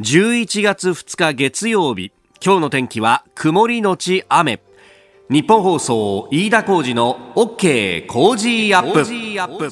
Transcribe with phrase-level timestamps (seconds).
[0.00, 2.10] 11月2日月曜日
[2.42, 4.62] 今日の天気は曇りのち雨。
[5.28, 9.70] 日本放送飯田浩二の OK コージーアップ。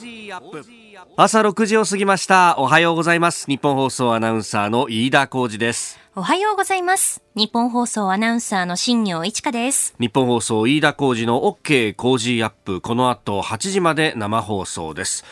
[1.17, 2.57] 朝6時を過ぎました。
[2.59, 3.47] おはようございます。
[3.47, 5.99] ニッポン放送アナウンサーの飯田浩司です。
[6.15, 7.23] おはようございます。
[7.35, 9.95] ニッポン放送アナウンサーの新行市佳です。
[9.99, 12.83] 日本放送飯田浩二の OK コージーアップ。
[12.83, 15.25] この後8時まで生放送です、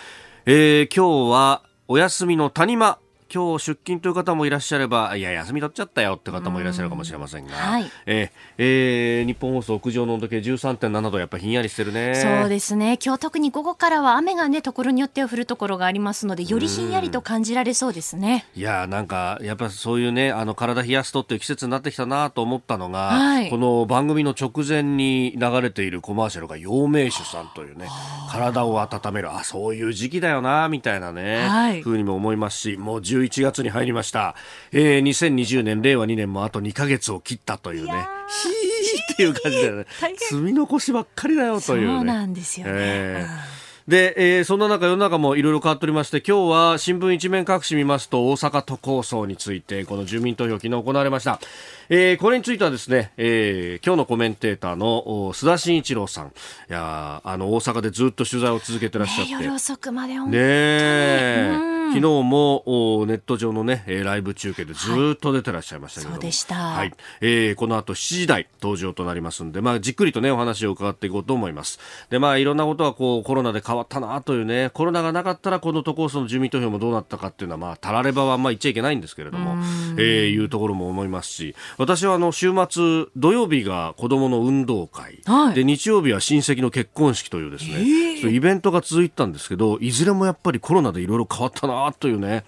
[0.46, 2.98] えー、今日はお休みの谷間
[3.32, 12.14] 今日出勤という方もいらっしゃればいや休み取っちゃったよって方もいらっしゃるかもしれませんが、はい、えー、えー、日本放送屋上の温度計13.7度やっぱひんやりしてるね。
[12.14, 12.98] そうですね。
[13.04, 18.46] 今日特に午後からは雨がねところによっては降るところがありますのでよりひんやりと感じられそうですね。
[18.54, 27.88] いやなんかやっぱそういうねあの体冷やすとっていう季節になってきたなと思ったのが、はい、この番組の直前に流れているコマーシャルが陽明酒さんというね
[28.30, 34.34] 体を温めるあそういう時期だよなみたいなね、はい、ふうにも思いますしもう11月に入りました、
[34.72, 37.92] えー、2020年令和2年もあと2か月を切ったというね。
[37.92, 39.86] ひーっていう感じだよね。
[40.18, 43.66] 積み残しばっかりだよという、ね、そうなんですよね、えー。
[43.88, 51.38] で、えー、そんな中世の中もいろいろ変わっておりまして今日は新聞一面各紙見ますと大阪都構想についてこの住民投票昨日行われました、
[51.88, 56.26] えー、これについてはですね、えー、今日のコメンテーターの須田慎一郎さん。
[56.26, 56.30] い
[56.68, 60.42] やあの大阪でずっと取材を続けてらっしゃって、ね、夜遅くまで本当に。
[60.42, 66.92] ね昨日もネット上のねライブ中継でずっと出てらっしゃいましたけど、はい、そうでした、はい。
[67.20, 71.78] えー、この後7時台登場となりますんで、まあ、じっくりとねお話を伺っていこうと思います。
[72.10, 79.56] でまあいろんなことはこうコロナで変わったなというねコロナがなかったらこの都構想の住民投票もどうなったかっていうのはまあたらればはま言っちゃいけないんですけれども、
[79.98, 92.44] えー、いうところも思いますし私はあの週末土曜日が子どもの運動会、はい、で日曜日は親戚の結婚式というですね、えー、イベントが続いたんですけどいずれもやっぱりコロナでいろいろ変わったなというね。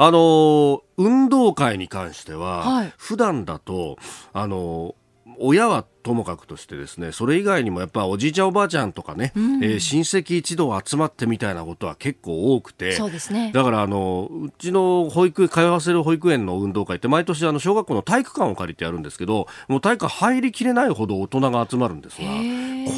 [0.00, 3.98] あの運動会に関しては、はい、普段だと
[4.32, 4.94] あの
[5.40, 22.26] 親はともかくとしてですねそれ以外にもやっぱおじいちゃんおばあちゃんとかね、うん、えー、親戚一同集まってみたいなことは結構多くてそうです、ね、だからあのうちの保育通わせる保育園の運動会って毎年あの小学校の体育館を借りてやるんですけどもう体育館入りきれないほど大人が集まるんですが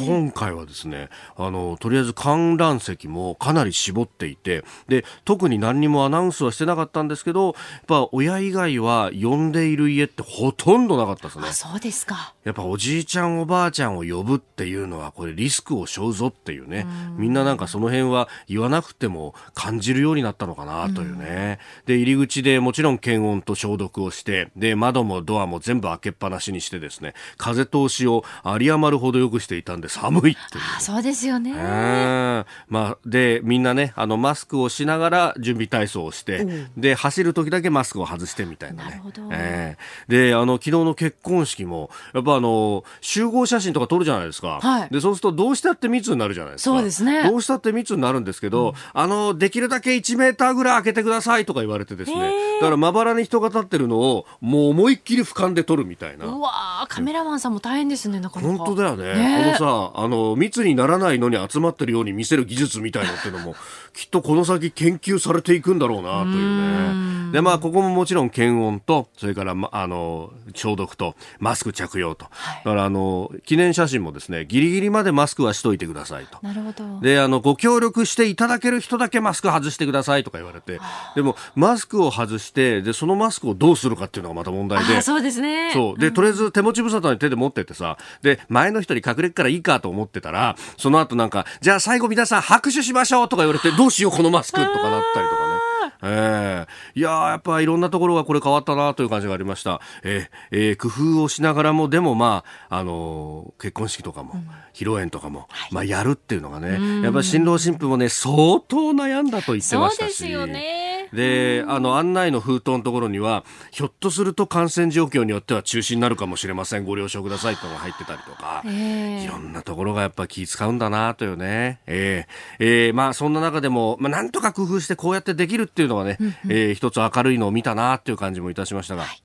[0.07, 7.53] 今回はですねあのとりあえず観覧席もかなり絞っていてで特に何にもアナウンスはしてなかったんですけどやっ
[7.87, 11.51] ぱ親以外は呼んでいる家ってほとんどなかったですね。
[11.51, 12.33] そうですか。
[12.43, 16.85] やっぱおじいちゃんおばあちゃんを呼ぶっていうのはこれリスクを背負うぞっていうね。
[17.17, 21.59] みんななんかその辺は言わなくても感じるようになったのかなというね。
[21.85, 30.63] で入り口でもちろん検温と消毒をしてで窓もドアも全部開けっぱなしにしてですね風通しを有り余るほどよくしていたんで寒いっていう。
[30.77, 31.53] あそうですよね。
[31.53, 39.01] まあでみんなねあのマスクをしながら準備体操をして、で走る時だけマスクを外してみたいなね。
[39.03, 46.75] なえー、であの昨日の結婚式もやっぱあの集合写真とか撮るじゃないですか、はい、でそうするとどうしたって密になるじゃないですか。
[46.75, 47.23] そうですね。
[47.23, 52.31] どうしたって密になるんですけど、うん、あのできるだけ1メーターぐらい開けてくださいとか言われてですね。
[52.59, 56.25] だからまばらに人が立ってるのをもう思いっきり俯瞰で撮るみたいな。
[56.25, 58.57] うわカメラマンさんも大変ですねなかなか。
[58.57, 63.55] 本当だよね、ね、このさあの密にならないのに集まってるように見せる技術みたいのっていうのも
[63.93, 67.31] きっとこの先研究されていくんだろうなというね。
[67.31, 76.37] でまあここももちろん検温とそれから、ま、あの消毒とマスク着用と、はい、だからあの記念写真もですねギリギリまでマスクはしといてくださいと。
[76.41, 77.01] なるほど。
[77.01, 80.79] であのご協力していただける人だけマスク外してくださいとか言われて。
[81.15, 85.01] でもマスクを外してでそのマスクをどうするかっていうのがまた問題で。
[85.01, 85.71] そうですね。
[85.73, 85.99] そう。
[85.99, 100.87] で、とりあえず手持ち無沙汰に手で持ってってさで前の人に隠れっからいいかと思ってたらその後なんかじゃあ最後皆さん拍手しましょうとか言われてどうしようこのマスクとかなったりとかね えー、いややっぱいろんなところがこれ変わったなという感じがありました、えーえー、工
[101.17, 110.15] 夫をしながらもでもまあ、あのー、結婚式とかも、うん、披露宴とかも、はい、まあ、やるっていうのがねやっぱり新郎新婦もね相当悩んだと言ってましたし。
[110.15, 116.85] そうですよねで、あの、案内の封筒のところには、ひょっとすると感染状況によっては中止になるかもしれません。
[116.85, 121.81] ご了承くださいとか入ってたりとか、いろんなところがやっぱ気使うんだなというね。
[121.87, 126.17] えー、えー、まあそんな中でも、まあなんとか工夫してこうやってできるっていうのはね、
[126.47, 129.03] えー、一つ明るいのを見たなという感じもいたしましたが。
[129.03, 129.23] はい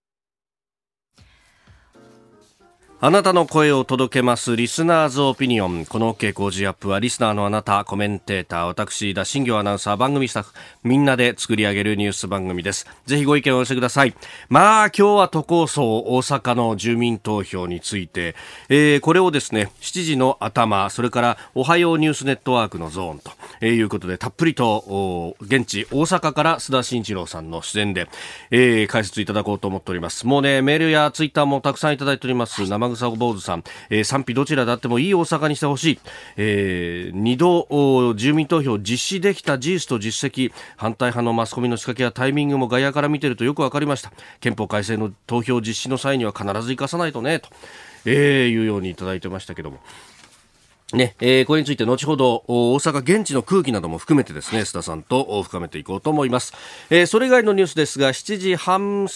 [2.99, 5.85] あなたの声を届けますリスナーズオピニオン。
[5.85, 12.87] この OK 工事アップはリスナーのあなた、コメンテーター、私、田新行アナウンサー、番組スタッフ、みんなで作り上げるニュース番組です。
[13.05, 14.15] ぜひご意見をお寄せください。
[14.49, 18.35] まあ、今日は都構想大阪の住民投票について、
[18.71, 28.09] えー、これをですね、7時の頭、それからおはようニュースネットワークのゾーンと、えー、いうことで、たっぷりと、現地大阪から須田慎一郎さんの出演で、
[28.51, 30.27] えー、解説いただこうと思っております。
[30.27, 32.67] もうね、メールやツイッターもたくさんいただいております。
[32.67, 36.01] 生生草坊主さん、えー、賛否どちらであってもいい大阪にしてほしい、
[36.37, 40.53] えー、2度住民投票実施できた事実と実績。
[40.77, 44.13] 反対派のマスコミの仕掛けやタイミングも外野から見てるとよく分かりました。
[44.41, 47.41] 憲法改正の投票実施の際には必ず生かさないとね。
[47.41, 47.49] と、
[48.05, 49.79] えー、いうようにいただいてましたけども。
[50.93, 56.53] ね、えー、これについて後ほど大阪現地の空気なども含めてですね須田さんと深めていこうと思います、
[56.91, 59.09] えー、それ以外のニュースですが7時半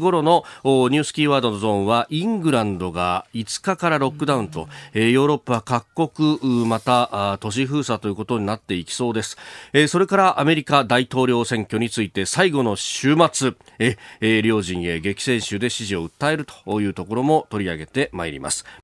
[0.00, 9.36] 頃のニュースキーワードのゾーンはイングランドが5日からロックダウンと、えー、ヨーロッパ各国また都市封鎖ということになっていきそうです、
[9.72, 18.83] えー、それからアメリカ大統領選挙について最後の週末え、えー、両陣営激戦州で支持を訴えるというところも取り上げてまいります。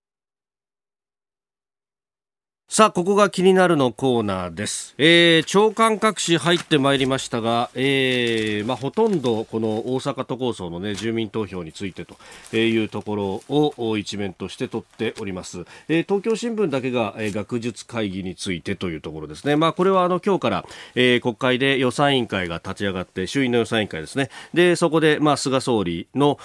[2.72, 4.94] さあ、ここが気になるのコーナーです。
[4.96, 12.16] えー、長官各紙入ってまいりましたが、えー、まあ、ほとんどこの大阪都構想のね、住民投票についてと
[12.56, 15.64] いうところを一面として取っております。
[15.88, 19.56] えー、東京新聞だけが、えー、学術会議についてというところですね。
[19.56, 20.64] まあ、これはあの、今日から、
[20.94, 24.30] えー、国会で予算委員会が立ち上がって、衆院の予算委員会ですね。
[24.54, 26.38] で、そこで、まあ、菅総理の、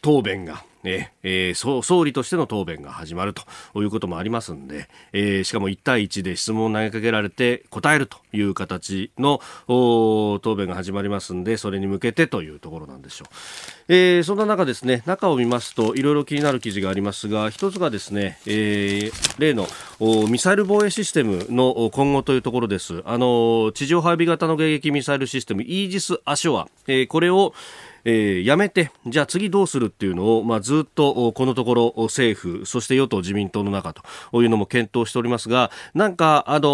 [0.00, 13.28] 答弁が、ええー、総理としての答弁が始まるということもありますんで、えー、しかも1対1で質問を投げかけられて答えるという形の答弁が始まりますんでそれに向けてというところなんでしょう、
[13.88, 19.66] えー、そんな中ですね中を見ますといろいろ気になる記事がありますが一つがですね、えー、例の
[20.28, 23.02] ミサイル防衛システムの今後というところです。
[23.04, 27.52] あの地上配備型の迎撃ミサイルシステムイージス・アショア、えー、これを
[28.04, 36.68] えー、やめて、じゃあ次どうするっていうのを、まあ、ずっとこのところ政府、そして与党自民党の中というのも検討しておりますが、なんか、あの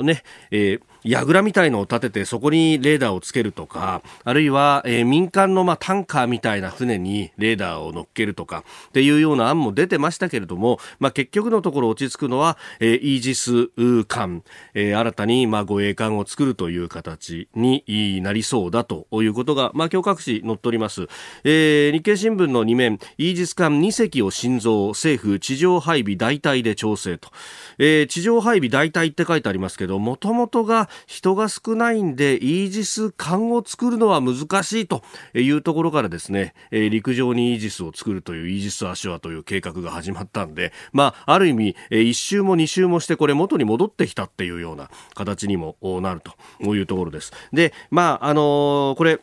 [0.00, 14.44] ー、ね、えー櫓みたいのを立ててそこにレーダーをつけるとかあるいは、えー、民間のまあタンカーみたいな船にレーダーを乗っけるとかっていうような案も出てましたけれども、まあ、結局のところ落ち着くのは、えー、イージス艦、
[14.74, 21.08] えー、新たにまあ護衛艦を作るという形になりそうだということが、まあ、今日各紙載っております、
[21.44, 27.30] えー、日経新聞の2面イージス艦2隻を心臓政府地上配備代替で調整と、
[27.78, 35.02] えー、地上配備代替って書いてありますけどもともとが人が少ないんでイージス艦を作るのは難しいと
[35.34, 47.32] いうところからですね、陸上にイージスを作るというイージス・アショアという計画が始まったんで、まあ、ある意味、1周も2周もしてこれ元に戻ってきたっていうような形にもなるというところです。
[47.52, 49.20] で、まあ、あのー、これ、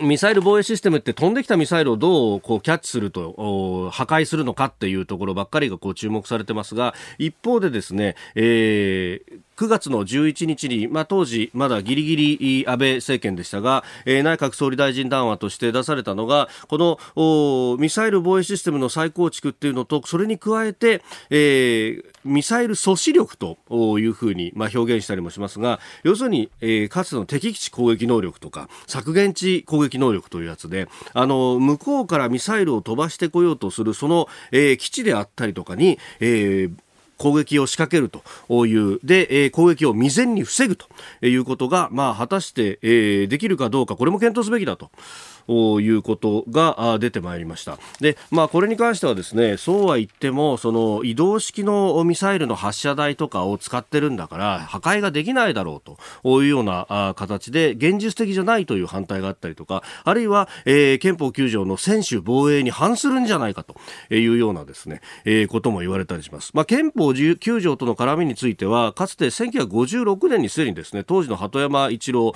[0.00, 16.78] ミサイル防衛システムって飛んできたミサイルをどうこうキャッチすると破壊するのかっていうところばっかりがこう注目されてますが一方でですね、えー、9月の11日に、まあ、当時まだギリギリ安倍政権でしたが、えー、内閣総理大臣談話として出されたのがこ
[17.16, 23.58] のミサイル防衛システムの再構築っていうのとそれに加えて、えー、ミサイル阻止力と
[23.98, 36.74] いうふうに、まあ、表現したりもしますが要するに、えー、かつての敵基地攻撃能力とか削減地攻撃能力というやつであの向こうからミサイルを飛ばしてこようとするその、えー、基地であったりとかに、えー、
[37.18, 40.86] 攻撃を仕掛けるという、で、えー、攻撃を未然に防ぐと
[41.22, 44.90] いうことが、まあ、果たして、えー、できるかどうか、これも検討すべきだと。
[45.48, 47.78] いうことが出てまいりました。
[48.00, 63.76] で、まあ、これに関してはですねそうは言ってもその移動式のミサイルの発射台とかを使ってるんだから破壊ができないだろうというような形で現実的じゃないという反対があったりとかあるいは、えー、憲法9条の専守防衛に反するんじゃないかと
[64.10, 72.32] いうようなですね、えー、ことも言われたりします、まあ、憲法9条との絡みについてはかつて1956年にすでにですね当時の鳩山一郎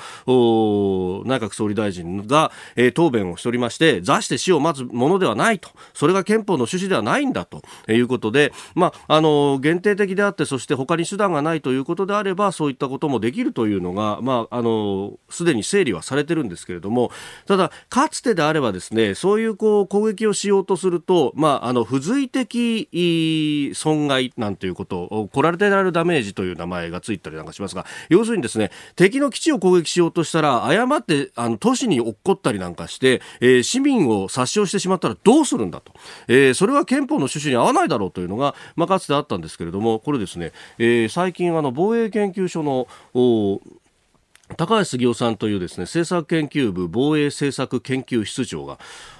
[1.26, 5.68] 内閣総理大臣が、えー答弁をしておりまして座して死を待つものではないと。
[5.94, 7.62] それが憲法の趣旨ではないんだと。
[7.88, 17.12] いうことで、まあ、あの限定的であってそして他に手段がないということであればそういったこともできるというのが、まあ、あのすでに整理はされてるんですけれども。
[17.46, 35.92] ただ、かつてであればですねそういうこう攻撃をしようとすると、まあ、あの付随的損害なんということコラルテラルダメージという名前がついたりなんかしますが要するにですね敵の基地を攻撃しようとしたら誤ってあの都市に落っこったりなんかして、えー、市民を殺傷してしまったらどうするんだと、
[36.26, 42.88] えー、それは憲法の趣旨に合わないだろうというのが、まあ、かつてあったんですけれどもこれですね、えー、最近あの防衛研究所の
[44.56, 48.78] 高橋杉雄さんというですね政策研究部防衛政策研究室長が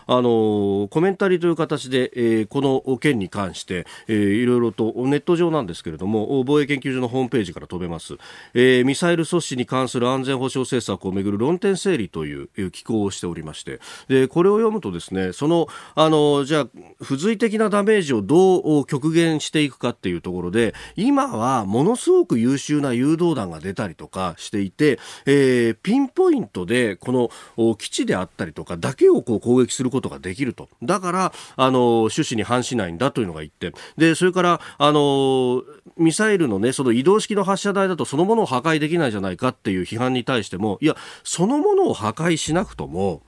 [0.09, 8.15] あのコメンタリーという形で、えー、この件に関して、えー、いろいろとネット上なんですけれども防衛研究所のホームページから飛べます、
[8.55, 13.81] えー、ミサイル阻止に関する安全保障政策をめぐる論点整理という機構をしておりまして。
[14.09, 16.69] でこれを読むとですねそのあのじゃあ
[17.01, 30.69] 付随的なダメージをどう極限していくかっていうところで今はものすごく優秀な誘導弾が出たりとかしていて、えー、ピンポイントでこの基地であったりとかだけをこう攻撃することことができると。
[30.83, 33.73] だから、あの、趣旨に反しないんだというのが一点。
[33.97, 35.63] で、それから、あの、
[35.97, 43.23] ミサイルのね、その移動式の発射台だとそのものを破壊できないじゃないかっていう批判に対しても、いや、そのものを破壊しなくとも、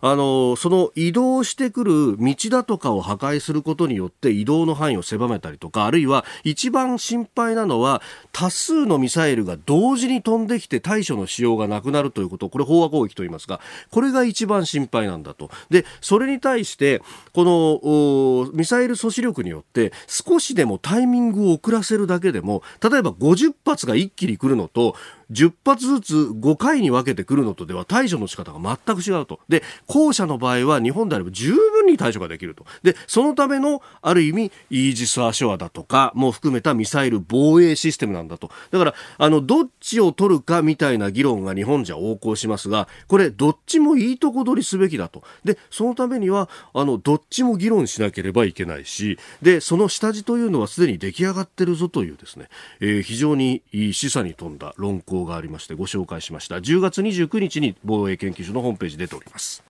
[0.00, 12.48] あのその移動してくる道だとかを破壊することによって移動の範囲を狭めたりとかあるいは一番心配なのは多数のミサイルが同時に飛んできて対処のしようがなくなるということ。
[12.48, 13.60] これ飽和攻撃と言いますが
[13.90, 15.50] これが一番心配なんだと。
[15.70, 24.94] でそれに対してこのミサイル阻止力によって少しでもタイミングを遅らせるだけでも例えば50発が一気に来るのと
[25.30, 29.40] 10発ずつ5回に分けてくるのとでは対処の仕方が全く違うと。
[29.48, 32.64] で、後者の場合は日本であれば十分に対処ができると。
[32.82, 38.50] で、そのためのある意味イージス・アショアだとかも含めたミサイル防衛システムなんだと。
[38.70, 45.22] だから、あの、どっちを取るかみたいな議論が日本じゃ横行しますが、これどっちもいいとこ取りすべきだと。
[45.44, 52.48] で、そのためには、あの、どっちも議論しなければいけないし、で、その下地というのはすでに出来上がってるぞというですね、
[52.80, 59.64] えー、非常に示唆に富んだ論考がありましてご紹介しました10月29日に防衛研究所のホームページ出ております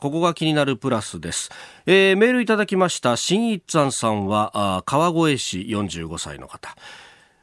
[0.00, 1.50] ここが気になるプラスです。
[1.84, 6.74] えー、メールいただきました、新一さんさんは、川越市45歳の方。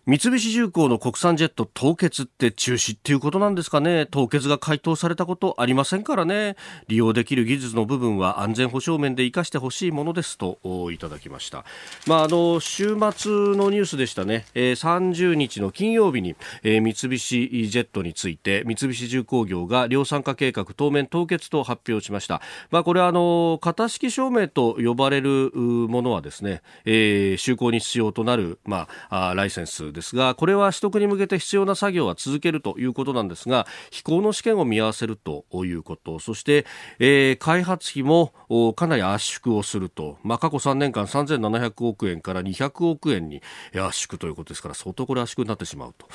[0.08, 4.06] 三菱重工の国産ジェット凍結って中止っていうことなんですかね。
[4.06, 6.56] 凍結が回答されたことありませんからね。
[6.88, 10.60] 利用できる技術の部分は安全保障面で生かしてほしいものですと
[10.94, 11.66] いただきました。
[12.06, 22.42] まああの週末のニュースでしたね、えー、30日の金曜日に、えー、三菱ジェットについて三菱重工業が量産化計画当面凍結と発表しました。
[22.72, 36.68] まあこれはあの型式証明と呼ばれるものはですね、えー、就航に必要となるまあライセンスですがこれは取得に向けて必要な作業は続けるということなんですが飛行の試験を見合わせるということそして、
[37.00, 38.32] えー、開発費も
[38.75, 43.42] かなり圧縮をすると、まあ、過去3年間3700億円から200億円に
[43.74, 46.08] 圧縮ということですから相当これ圧縮になってしまうと。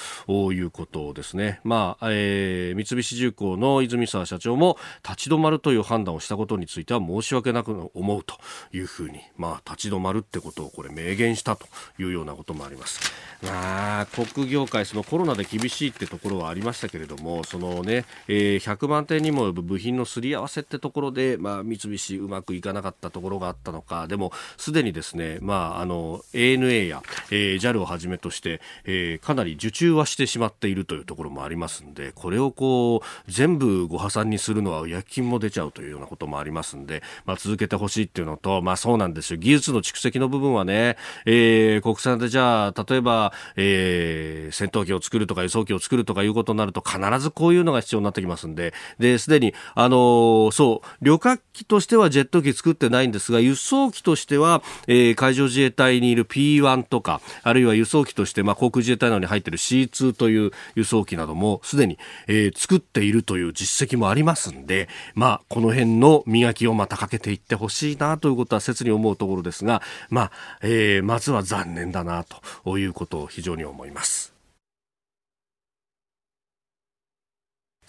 [0.53, 8.37] いうことですね、まあえー、三菱重工の泉沢社長も立ち止まるという判断をしたことについては申し訳なく思うと
[8.73, 11.67] いうふうに、まあ、立ち止まるってことをこれ明言したと
[11.99, 13.01] いうようなこともあります。
[13.43, 13.72] まあ、
[14.13, 39.39] 航空業界、そのコロナで厳しいってところはありましたけれども、そのね、えー、100万点にも及ぶ部品のすり合わせってところで、まあ、三菱うまくいかなかったところがあったのか、でも、すでにですね、まあ、あの、ANA や、えー、JAL をはじめとして、えー、かなり受注はしてしまっているというところもありますんで、これをこう、全部ご破産にするのは薬金も出ちゃうというようなこともありますんで、まあ、続けてほしいっていうのと、まあ、そうなんですよ。
[39.39, 72.25] 技術の蓄積の部分はね、えー、国産でじゃあ、例えば、え戦闘機を作るとか輸送機を作るとかいうことになると必ずこういうのが必要になってきますんで、で、すでに、あのー、そう、旅客機としてはジェット機作ってないんですが、輸送機としては、えー、海上自衛隊にいる P1 とか、あるいは輸送機として、まあ、航空自衛隊などに入っている C2 という輸送機などもすでに、えー、作っているという実績もありますんで、まあ、この辺の磨きをまたかけていってほしいなということは切に思うところですが、まあ、えー、まずは残念だな
[72.65, 74.33] ということを非常に思います。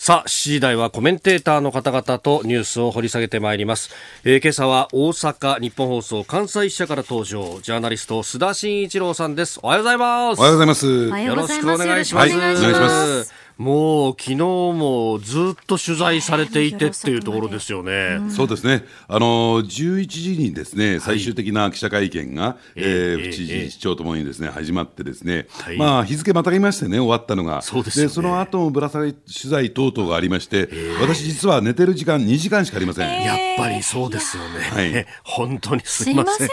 [0.03, 3.89] さあ、7時台はコメンテーターの方々とニュースを掘り下げてまいります。
[4.25, 9.61] えー、今朝は大阪日本放送関西支社から登場、ジャーナリスト須田慎一郎さんです。
[9.63, 10.39] おはようございます。
[10.39, 10.87] おはようございます。
[10.87, 12.35] よろしくお願いします。
[12.35, 12.89] はい、お願いしま
[13.23, 13.42] す。
[13.57, 18.19] もう昨日もずっと取材されていてっていうところですよね。
[18.29, 18.85] そうですね。
[19.07, 30.69] あの11時にですね最終的な記者会見が、えー、府知事、市長ともにですね始まってですね、はい、まあ日付またぎましてね終わったのが、そうです、ね、その後もぶら下げ取材等々がありまして、
[31.01, 33.23] 私実は寝てる時間2時間しかありません。
[33.23, 34.93] やっぱりそうですよね。
[34.93, 36.49] はい、本当にすみません。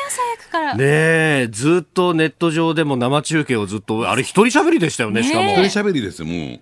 [0.77, 5.23] ねずっとネット上でも生中継をずっとあれ一人喋りでしたよね。
[5.23, 6.61] しかも一人喋りですもう。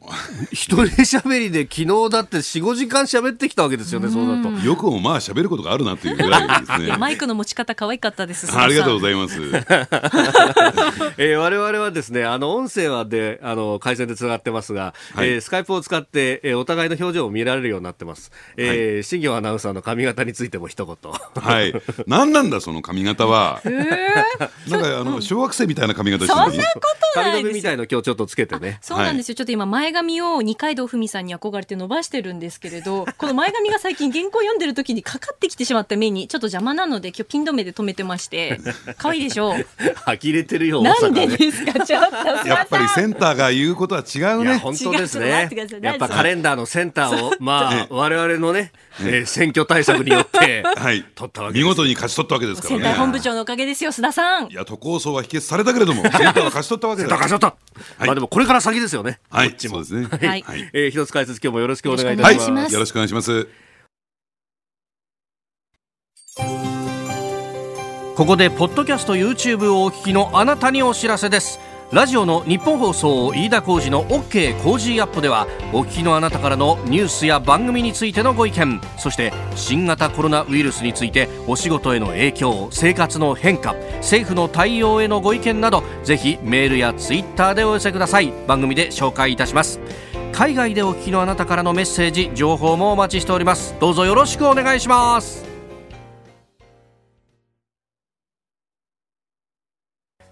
[0.53, 4.49] 一人喋りで昨日だって4、5時間喋ってきたわけですよね、そうだと。
[4.65, 6.97] よくもまあ喋ることがあるなっていうぐらいですね。
[6.99, 8.57] マイクの持ち方可愛かったです。
[8.57, 9.39] ありがとうございます。
[11.19, 18.31] えー、我々はですね、あの音声はで、あの回線でつながってますが、はい、えー、スカイプを使って、えー、お互いの表情を見られるようになってます。
[18.57, 20.97] えー、はい、新業アナウンサーの髪型についても一言。
[21.43, 21.75] はい。
[22.07, 23.61] 何なんだその髪型は？
[23.65, 26.51] えー、なんかあの小学生みたいな髪型してる。
[26.51, 26.81] そんなこ
[27.15, 28.79] とない髪留めみたいの今日ちょっとつけてね。
[28.83, 29.35] そうなんですよ。
[29.35, 38.61] ちょっと今前髪を二階堂ふみさんに憧れて伸ばしてるんですけれど、 この前髪が最近原稿読んでる時にかかってきてしまった目にちょっと邪魔なので今日ピン止めで止めてまして、
[38.99, 39.55] 可愛いでしょ？
[39.55, 39.67] う。
[40.07, 40.83] 呆れてるよ。
[40.83, 41.73] なんでですか。
[41.85, 42.49] ちょっと。
[42.49, 44.57] やっぱりセンターが言うことは違うね。
[44.59, 45.49] 本当ですね。
[45.83, 52.83] やっぱカレンダーのセンターをまあ我々のね、えー、選挙対策によってはい取ったわけ見事に勝ち取ったわけですからね。
[52.83, 54.49] センター本部長のおかげですよ須田さん。
[54.51, 57.13] いや都構想は否決されたけれどもセンターは勝ち取ったわけです。
[57.13, 57.55] 勝ち取っ
[57.99, 58.05] た。
[58.07, 59.19] まあでもこれから先ですよね。
[59.31, 59.55] はい。
[59.59, 60.08] そうですね。
[60.09, 60.45] はい。
[60.73, 62.73] えー、一つ解説今日もよろしくお願いいたします。
[62.73, 63.49] よろしくお願いします。
[68.17, 71.61] ここでポッドキャスト YouTube をお聞きのあなたにお知らせです
[71.91, 88.33] ラジオのニッポン放送飯田浩司の OK Cozy up ではお聞きのあなたからのニュースや番組についてのご意見そして新型コロナウイルスについてお仕事への影響生活の変化政府の対応へのご意見などぜひメールやツイッターでお寄せください。
[88.47, 89.81] 番組で紹介いたします。
[90.33, 93.75] 海外でお聞きのあなたからのメッセージ情報もお待ちしております。
[93.81, 95.58] どうぞよろしくお願いします。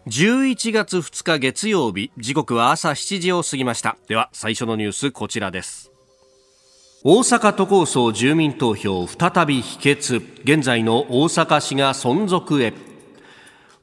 [0.07, 3.97] 11月2日月曜日時刻は朝7時を過ぎました。
[4.07, 5.91] では最初のニュースこちらです。
[7.03, 10.23] 大阪都構想住民投票再び否決。
[10.45, 12.73] 現在の大阪市が存続へ。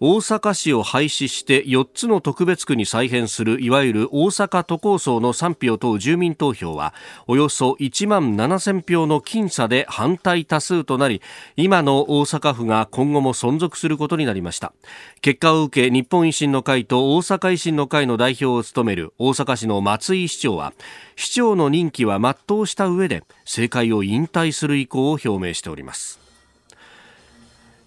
[0.05, 6.93] 大阪市を廃止して4つの特別区に再編するいわゆる大阪都構想の賛否を問う住民投票は
[7.25, 11.21] およそ1万7000票の僅差で反対多数となり
[11.55, 14.73] 今の大阪府が今後も存続することになりました。
[15.21, 20.73] 結果を受け日本維新の会と大阪維新の会の代表を務める大阪市の松井市長は
[21.15, 26.22] 市長の任期は全うした上で政界を引退する意向を表明しております。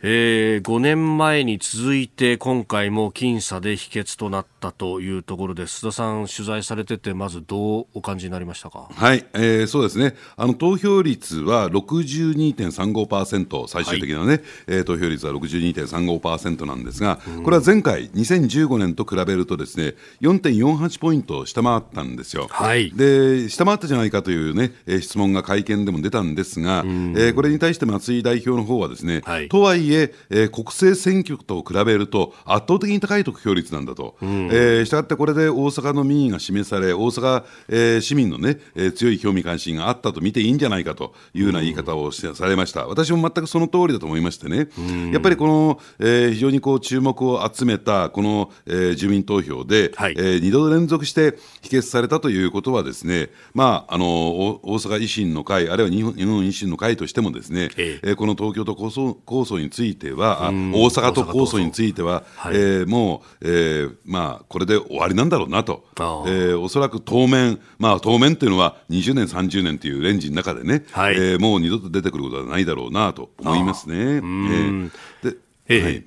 [0.08, 10.14] えー、5年前に続いて今回も僅差で否決となったというところです須田さん、取材されててまずどうお感じになりましたか、はいえー、そうですね。
[10.36, 29.95] あの投票率は62.35%最終的なね、はい、えー、投票率は62.35%なんですが、これは前回2015年と比べるとですね4.48ポイント下回ったんですよ、はい、で下回ったじゃないかというね、えー、質問が会見でも出たんですが、えー、これに対して松井代表の方はですね、はい、とはいえ
[30.30, 73.96] えー、国政選挙と比べると圧倒的に高い得票率なんだと、うん、えー、したがってこれで大阪の民意が示され、大阪、えー、市民のね、えー、強い興味関心があったと見ていいんじゃないかというような言い方をされました、私も全くその通りだと思いましてね、うん、やっぱりこの、えー、非常にこう注目を集めたこの、えー、住民投票で、はい、えー、2度連続して否決されたということはですね、まあ、あの大阪維新の会、あるいは日本日本維新の会としてもですね、えー、この東京都構想構想については、大阪都構想については、はい、えー、もう、えーまあ、これで終わりなんだろうなと、えー、おそらく当面、まあ、当面っていうのは20年、30年というレンジの中でね、はい、えー、もう二度と出てくることはないだろうなと思いますね。
[73.96, 74.90] えー、
[75.22, 75.36] で、
[75.68, 76.04] えー、はい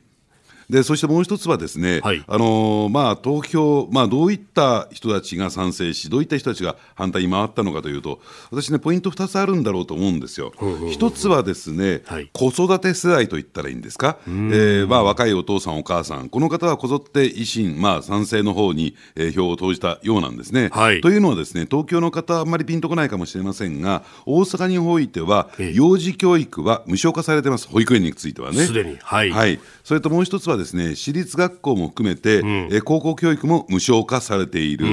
[0.69, 8.19] でそしてもう一つはですね、はい、あのまあ、投票、まあ、どういった人たちが賛成し、どういった人たちが反対に回ったのかというと、
[8.51, 10.53] 私ね、ポイント2つあるんだろうと思うんですよ。
[10.91, 20.69] 一つはですね、はい、子育て世代と言ったらいいんですか、えーまあ、若いお父さん、お母さん、この方はこぞって維新、まあ、賛成の方に、えー、票を投じたようなんですね。
[20.71, 28.65] はい、というのはですね、東京の方、あんまりピンとこないかもしれませんが、大阪においては、幼児教育は無償化されてます、保育園についてはね。
[28.65, 34.85] すでに、はい、はい、それともう一つはですね私立学校も含めて、うん、え高校教育も無償化されている、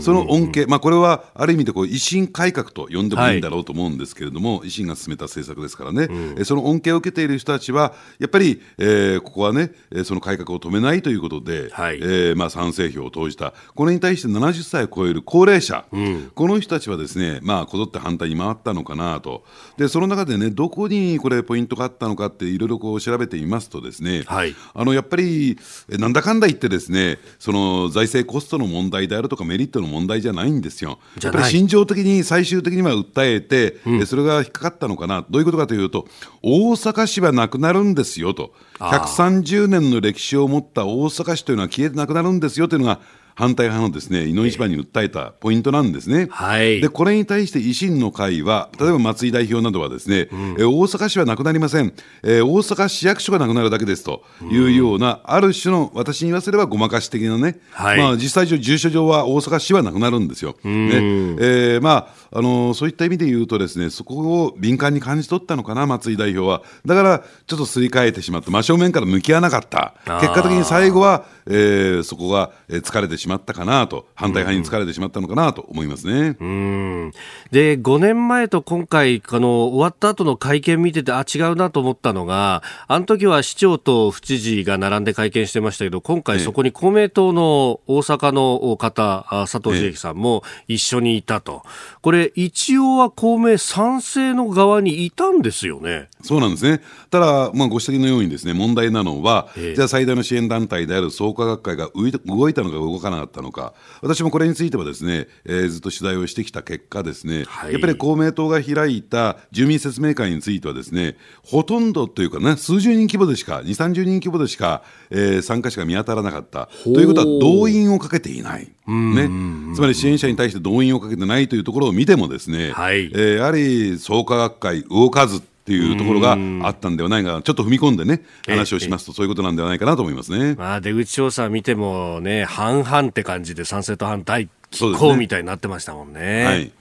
[0.00, 9.72] その恩恵、まあ、これはある意味でこう維新改革と呼んでもいいんだろうと思うんですけれども、はい、維新が進めた政策ですからね、うん、その恩恵を受けている人たちは、やっぱり、えー、ここはね、
[10.04, 19.44] その改革を止めないということで、はい、えー、まあ、賛成票を投じた、これに対して70歳を超える高齢者、うん、この人たちはですね、まあ、こぞって反対に回ったのかなと、
[19.76, 30.98] でその中でね、どこにこれ、ポイントがあったのかって、いろいろこう調べてみますとですね、はい、あのやっぱり、なんだかんだ言ってですね、その財政コストの問題であるとか、メリットの問題じゃないんですよ。
[31.22, 36.06] やっぱり心情的に最終的には訴えて、うん、それが引っかかったのかな、どういうことかというと、
[36.42, 43.00] 大阪市はなくなるんですよと、130年の歴史を持った大阪市というのは消えてなくなるんですよというのが、
[43.36, 46.26] 反対派のですね、井の一番に訴えたポイントなんですね。
[46.30, 60.56] はい、で、これに対して維新の会は、例えば松井代表などはですね、うん、え大阪市はなくなりません、えー、大阪市役所がなくなるだけですというような、うん、ある種の、私に言わせればごまかし的なね、はい、まあ実際上、住所上は大阪市はなくなるんですよ。
[60.64, 60.94] うん、ね。
[61.40, 66.62] えー、まあ、あのそういった意味で言うとですね、そこを敏感に感じ取ったのかな、松井代表は。
[66.86, 69.94] だから、ちょっとすり替えてしまって、真正面から向き合わなかった。
[70.20, 76.36] 結果的に最後は、えー、そこが疲れてしまったかなと、反対派に疲れてしまったのかなと思いますね。
[76.40, 77.12] うん
[77.50, 91.62] で5年前と今回あの、終わった後の会見見てて、あ違うなと思ったのが、あの時は市長と府知事が並んで会見してましたけど、今回、そこに公明党の大阪の方、佐藤茂樹さんも一緒にいたと、
[92.02, 96.08] これ、一応は公明賛成の側にいたんですよね。
[96.22, 96.80] そうなんですね。
[97.10, 116.68] ただ、まあ、ご指摘のようにですね、問題なのは、ええ、じゃあ最大の支援団体である創価学会が動いたのか動かなかったのか、私もこれについてはですね、えー、ずっと取材をしてきた結果ですね、はい、やっぱり公明党が開いた住民説明会についてはですね、ほとんどというかね、数十人規模でしか、2、30人規模でしか、えー、参加者が見当たらなかった。
[116.84, 118.68] ということは、動員をかけていない。
[118.86, 130.54] ね、つまり支援者に対して動員をかけてないというところを見てもですね、はい、えー、やはり創価学会動かずっていうところがあったんではないかちょっと踏み込んでね、話をしますと、そういうことなんではないかなと思いますね。
[130.54, 136.44] まあ、出口調査見てもね、半々って感じで、賛成と反対、拮抗みたいになってましたもんね。
[136.44, 136.72] はい。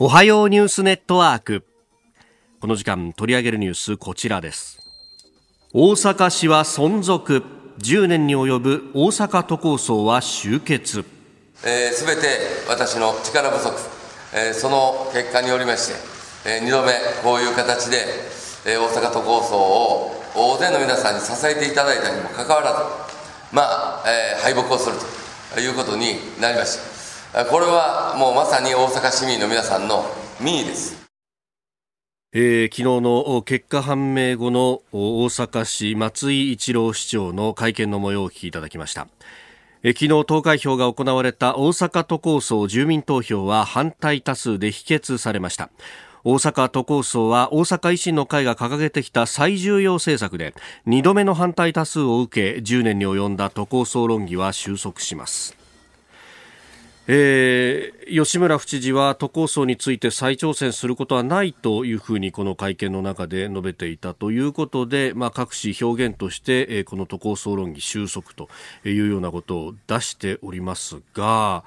[0.00, 1.64] おはようニュースネットワーク。
[2.60, 4.80] この時間取り上げるニュース、こちらです。
[5.72, 7.44] 大阪市は存続。
[7.78, 11.02] 10年に及ぶ大阪都構想は終結。
[11.54, 13.99] す、えー、べ、て私の力不足。
[14.34, 15.94] えその結果によりまして、
[16.46, 18.06] え2度目こういう形で、
[18.66, 23.10] え大阪都構想を大勢の皆さんに支えていただいたにもかかわらず
[23.52, 24.96] まあ、え敗北をする
[25.54, 26.78] ということになりまし
[27.32, 30.04] たこれはもうまさに大阪市民の皆さんの
[30.40, 31.00] 民意です
[32.32, 39.08] えー、昨日の結果判明後の大阪市松井一郎市長の会見の模様をお聞きいただきました。
[39.82, 45.70] 昨日投開票が行われた大阪都構想住民投票は反対多数で否決されました。
[46.22, 50.52] 大阪都構想は大阪維新の会が掲げてきた最重要政策で
[50.86, 55.59] 2度目の反対多数を受け10年に及んだ都構想論議は収束します。
[57.12, 68.48] えー、吉村府知事は都構想について再挑戦することはないというふうにこの会見の中で述べていたということで、まあ、各紙表現として、えー、この都構想論議収束と
[68.84, 71.64] いうようなことを出しておりますが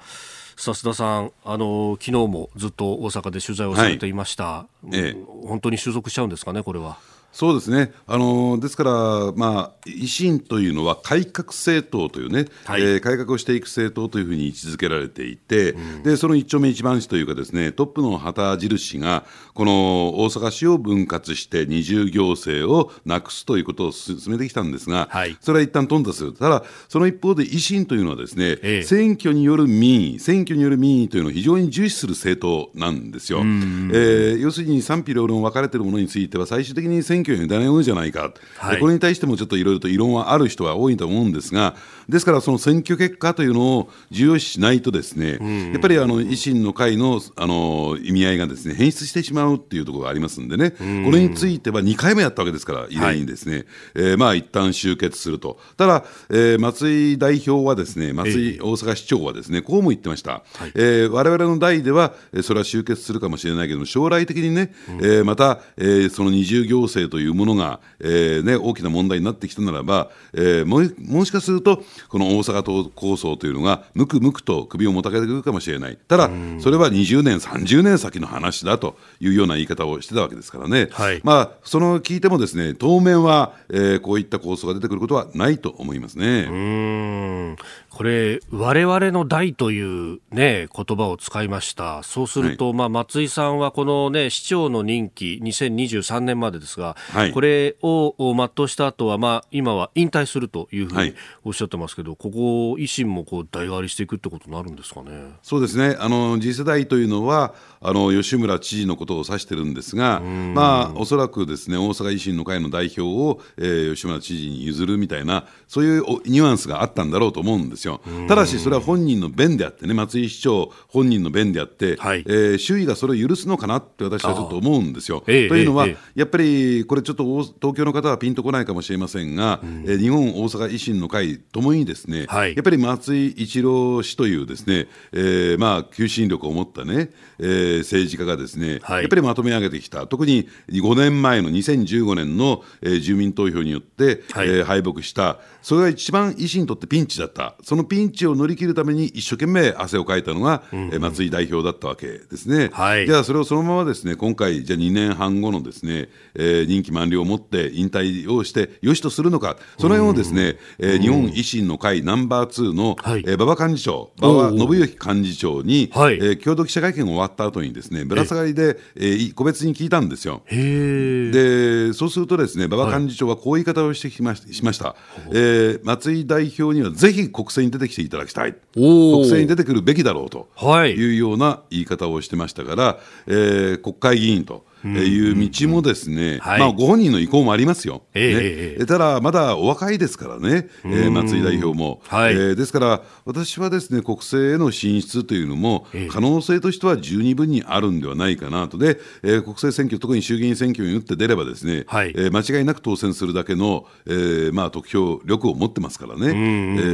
[0.56, 6.96] 須田さん、あの昨日もずっと大阪で取材をされていました、はい、ええ、本当に収束しちゃうんですかね、これは。
[7.34, 8.90] そうですね、あのですから、
[9.32, 33.40] まあ、維新というのは改革政党というね、はい、えー、改革をしていく政党というふうに位置づけられていて、うん、でその一丁目一番地というか、ですねトップの旗印が、この大阪市を分割して、二重行政をなくすということを進めてきたんですが、はい、それは一旦頓挫する、ただ、その一方で維新というのは、ですね、ええ、選挙による民意、選挙による民意というのを非常に重視する政党なんですよ。
[33.40, 41.74] えー、要するに賛否両論分かれているものについては、最終的に選挙に委ねようじゃないか、はい、これに対してもちょっといろいろと異論はある人は多いと思うんですが、
[42.08, 53.64] ですからその選挙結果というのを重要視しないと、ですね、うん、やっぱりあの維新の会のあの意味合いがですね変質してしまうっていうところがありますんでね、うん、これについては2回もやったわけですから、異例にですね、はい、
[53.96, 60.72] えー、まあ一旦終結すると、ただ、えー、松井代表はですね、松井大阪市長はですね、こうも言ってました、はい。
[60.74, 76.30] えー、我々の代では、それは終結するかもしれないけど、将来的にね、うん、えー、また、えー、その二重行政というものが、えーね、大きな問題になってきたならば、えー、ももしかすると、この大阪都構想というのが、むくむくと首をもたげてくるかもしれない、ただ、
[76.60, 86.46] それは20年、30年先の話だというような言い方をしてたわけですからね、はい、まあ、その聞いてもですね、当面は、えー、こういった構想が出てくることはないと思いますね。
[86.50, 87.56] うん。
[87.90, 105.10] これ、われわれの代という、ね、言葉を使いました、そうすると、はい、まあ、松井さんはこの、ね、市長の任期、2023年までですが、はい、これを全うした後は、まあ、今は引退するというふうにおっしゃってますけど、はい、ここ、維新もこう代替わりしていくってことになるんですかね？
[105.42, 118.00] そうですね、あの次世代というのは、あの吉村知事のことを指してるんですが、まあ、おそらくですね大阪維新の会の代表を、えー、吉村知事に譲るみたいな、そういうニュアンスがあったんだろうと思うんですよ。
[118.28, 125.20] ただし、それは本人の弁であってね、松井市長本人の弁であって、はい、えー、周囲がそれを許すのかなって私はちょっと思うんですよ。
[125.20, 127.24] というのは、やっぱりこれ、ちょっと
[127.60, 152.68] 東京の方はピンとこないかもしれませんが、えー、日本大阪維新の会ともにですね、はい、やっぱり松井一郎氏というですね、えー、まあ求心力を持ったね、えー、政治家がですね、はい、やっぱりまとめ上げてきた、特に5年前の2015年の、えー、住民投票によって、はい、えー、敗北した、それが一番維新にとってピンチだった、そのピンチを乗り切るために一生懸命汗をかいたのが、うん、えー、松井代表だったわけですね。
[152.74, 170.42] はい、じゃあ、それをそのままですね今回、じゃあ2年半後のですね、えー、任期満了をもって引退をして、よしとするのか、その辺をですね、うん、えー、日本維新の会ナンバー2の、はい、えー、馬場幹事長、馬場信之幹事長に、はい、えー、共同記者会見が終わった後にですね、ぶら下がりで、えー、個別に聞いたんですよ。
[170.50, 174.96] で、そうするとですね、馬場幹事長はこういう言い方をしてきまししました、は
[175.30, 180.48] い、えー、松井代表にはぜひ国政に出てきていただきたい、国政に出てくるべきだろうと
[180.84, 184.64] いうような言い方をしてましたから、えー、国会議員と。
[184.88, 206.30] いう道もですね、はい、まあ、ご本人の意向もありますよ、えー、ね、ただ、まだお若いですからね、えー、松井代表も、はい、えー、ですから、私はですね国政への進出というのも、可能性としては十二分にあるんではないかなと、で、えー、国政選挙、特に衆議院選挙に打って出れば、ですね、はい、えー、間違いなく当選するだけの、えーまあ、得票力を持ってますからね、え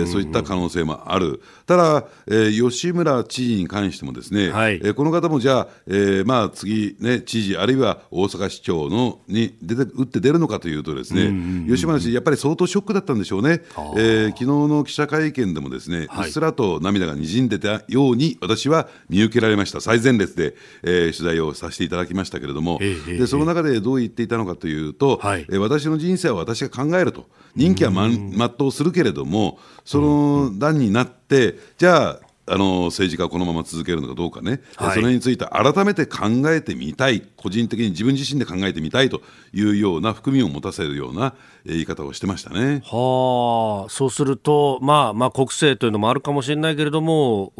[0.03, 11.33] ー、そういった可能性もある、ただ、えー、吉村知事に関しても、ですね、はい、えー、この方もじゃあ、えーまあ、次、ね、知事、あるいはは大阪市長のに出て打って出るのかというと、ですね、
[11.69, 13.63] 吉村氏、やっぱり相当ショックだったんでしょうね、
[13.97, 41.35] えー、昨日の記者会見でも、ですね、はい、うっすらと涙がにじんでたように、私は見受けられました、最前列で、えー、取材をさせていただきましたけれども、でその中でどう言っていたのかというと、はい、えー、私の人生は私が考えると、任期は全うするけれども、その段になって、じゃあ、あの政治家をこのまま続けるのかどうかね、はい、それについて改めて考えてみたい、個人的に自分自身で考えてみたいというような含みを持たせるような
[41.65, 42.83] 言い方をしてましたね。
[42.85, 43.89] はあ。
[43.89, 47.53] そうすると、まあまあ、国政というのもあるかもしれないけれども、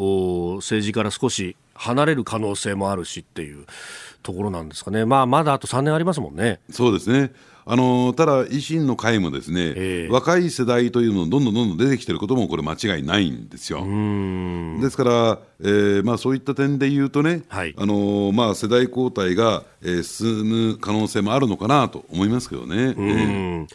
[0.57, 3.67] 政治から少し離れる可能性もあるしっていう
[4.25, 6.59] ところなんですかね、まあ、まだあと3年ありますもんね。
[6.71, 7.33] そうですね
[7.73, 13.87] あのただ、維新の会もですね、えー、若い世代というのどんどんどんどん出てきてることもこれ間違いないんですよ。
[14.81, 22.77] ですから、えーまあ、そういった点で言うとね、はい、あのまあ、世代交代が、えー、進む可能性もあるのかなと思いますけどね。
[22.77, 23.67] えー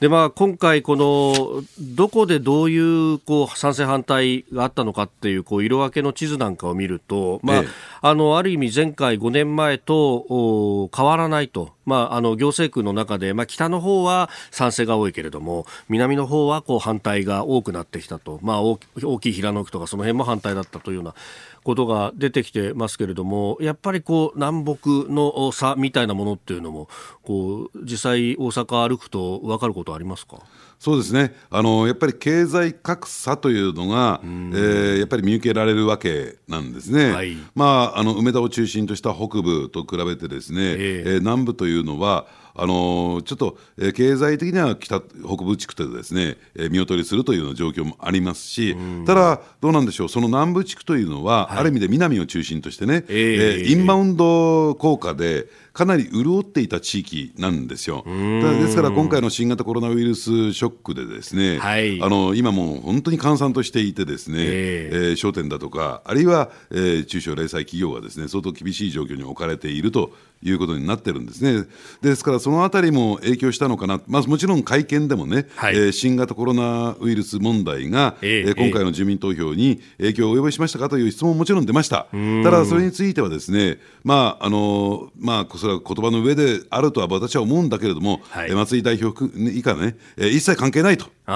[0.00, 7.68] でまあ、今回、このどこでどういうこう賛成、反対があったのかっていうこう色分けの地図なんかを見ると、まあ、ええ、
[8.02, 18.76] あのある意味、前回5年前と変わらないと、まあ、あの行政区の中で、まあ、北の方は賛成が多いけれども、南の方はこは反対が多くなってきたと、まあ、大
[19.20, 21.14] きい平野区とか、その辺も反対だったというような。
[21.62, 26.88] ことが出てきてますけれども、やっぱりこう南北の差みたいなものっていうのも、
[27.22, 30.38] こう実際、大阪歩くと分かることありますか？
[30.78, 31.34] そうですね。
[31.48, 58.04] あのやっぱり経済格差というのが、えー、やっぱり見受けられるわけなんですね、はい、まあ、あの梅田を中心とした北部と比べてですね、えー、えー、南部というのはあのちょっと、えー、経済的には北北部地区でですね、えー、見劣りするというような状況もありますし、ただ、どうなんでしょう、その南部地区というのは、はい、ある意味で南を中心としてね、えー、えー、インバウンド効果で、かなり潤っていた地域なんですよ。
[58.06, 70.12] ですから今回の新型コロナウイルスショックでですね、はい、あの今もう本当に閑散としていてですね、えー、えー、商店だとかあるいは、えー、中小零細企業がですね相当厳しい状況に置かれていると
[70.44, 71.66] いうことになってるんですね。
[72.02, 82.06] ですからそのあたりも影響したのかな、まあ、もちろん会見でもね、はい、えー、新型コロナウイルス問題が、えー、今回の住民投票に影響を及ぼしましたかという質問ももちろん出ました。
[82.42, 91.06] ただそれについてはですね、まああのまあそれは言葉の上であるとは私は思うんだけれども、はい、松井代表以下ね、えー、一切関係ないと。
[91.26, 91.30] え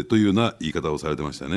[0.00, 1.56] ー、というような言い方をされてましたね、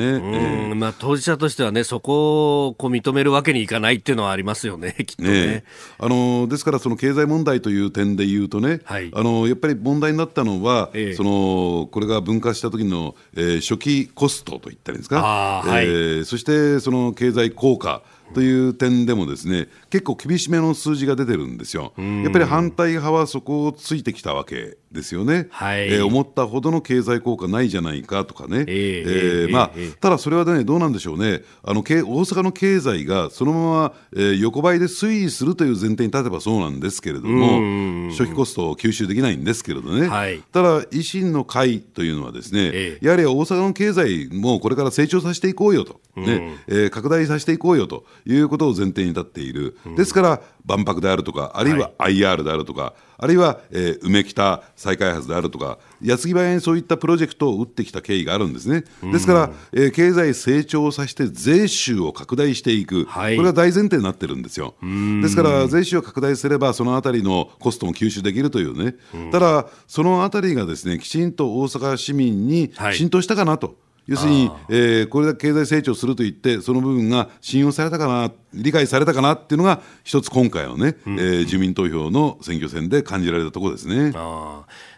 [0.72, 5.46] ー、まあ、当事者としてはね、そこをこう認めるわけにいかないっていうのはありますよね、きっとね。
[5.46, 5.64] ね
[5.98, 18.02] あのですから、その経済問題という点で言うとね、はい、あのやっぱり問題になったのは、えー、そのこれが分化した時の、えー、初期コストといったらいいんですか、はい、えー、そしてその経済効果。
[18.32, 21.92] という点でもですね結構厳しめの数字が出てるんですよ。
[21.98, 25.48] やっぱり反対派はそこをついてきたわけですよね。
[25.50, 28.60] はい、えー、思ったほどの経済効果ないじゃないかとかね。
[28.60, 31.42] えー、えー、まあ、ただそれはねどうなんでしょうね。
[31.62, 40.08] あの大阪の経済がそのまま、えー、横ばいで推移するという前提に立てばそうなんですけれども、初期コストを吸収できないんですけれどね。
[40.08, 58.84] はい、ただ維新の会というのはですね、えー、やはり大阪の経済もこれから成長させていこうよと、ね、えー、拡大させていこうよということを前提に立っている、ですから万博であるとか、あるいは IR であるとか、はい、あるいは、えー、梅北再開発であるとか、矢継ぎ早にそういったプロジェクトを打ってきた経緯があるんですね。
[59.12, 64.74] ですから、えー、経済成長させて税収を拡大していく、はい、これが大前提になってるんですよ。
[65.22, 68.96] ですから、税収を拡大すれば、そのあたりのコストも吸収できるというね、
[69.30, 73.66] ただ、そのあたりがですねきちんと大阪市民に浸透したかなと。
[73.66, 84.12] はい要するに、えー、これだけ経済成長すると言って、その部分が信用されたかな、理解されたかなっていうのが、一つ今回のね、うん、えー、住民投票の選挙戦で感じられたところですね。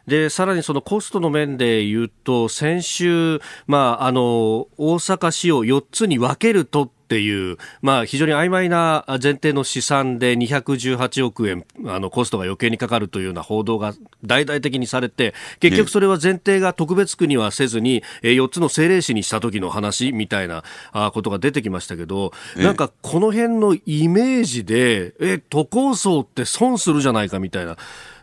[0.06, 13.92] でさらにそのコストの面で言うと、先週、まあ、あの大阪市を4つに分けるとっていう、まあ、非常に曖昧な前提の試算で218億円あのコストが余計にかかるというような報道が
[14.24, 20.64] 大々的にされて結局それは前提が特別区にはせずに、え4つの政令市にした時の話みたいな
[21.12, 27.76] ことが出てきましたけど、なんかこの辺のイメージでえ都構想って損するじゃないかみたいな。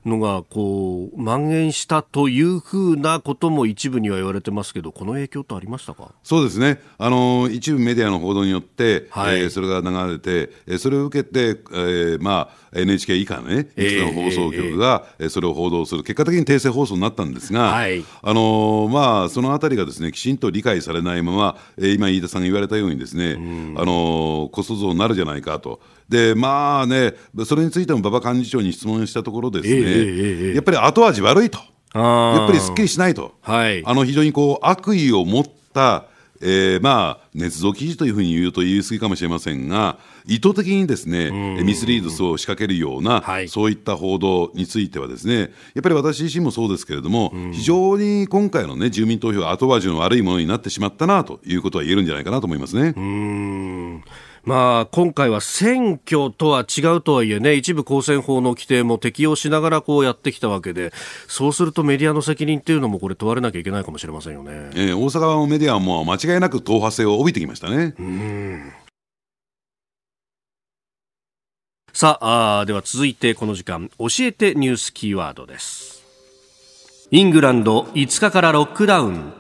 [0.06, 6.12] のがこう蔓延したというふうなことも一部には言われてますけど、この影響ってありましたか？
[6.24, 8.71] そうですね、あの一部メディアの報道によって、
[9.10, 23.34] はい、えー、それが流れて、えー、それを受けて、えーまあ、NHK 以下のね、いくつかの放送局が、えー、それを報道する、結果的に訂正放送になったんですが、はい、あのまあ、そのあたりがですねきちんと理解されないまま、えー、今、飯田さんが言われたように、ですね、
[23.78, 25.82] あのコスト増になるじゃないかと。
[26.08, 27.14] でまあね、
[27.46, 31.58] それについても馬場幹事長に質問したところですね、えー、やっぱり後味悪いと、
[31.94, 36.06] やっぱりすっきりしないと、はい、あの非常にこう悪意を持った、
[36.42, 41.32] えー、まあ、捏造記事というふうに言うと言い過ぎかもしれませんが、意図的にですね、
[41.64, 52.94] ミスリードスを仕掛けるような、はい、そういった報道についてはですね、やっぱり私自身もそうですけれども、非常に今回のね、住民投票、後味の悪いものになってしまったなということは言えるんじゃないかなと思いますね。
[54.46, 60.92] うんまあ、今回は選挙とは違うとはいえね、一部公選法の規定も適用しながらこうやってきたわけで、
[61.28, 64.52] そうするとメディアの責任っていうのもこれ問われなきゃいけないかもしれませんよね。
[64.74, 67.94] えー、大阪のメディアも間違いなく党派性を帯びてきましたね。
[68.00, 68.72] うん
[71.94, 76.04] さああでは続いてこの時間教えてニュースキーワードです
[77.12, 79.34] イングランド5日からロックダウン